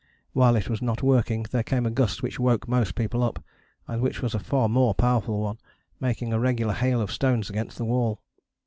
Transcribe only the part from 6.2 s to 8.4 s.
a regular hail of stones against the wall.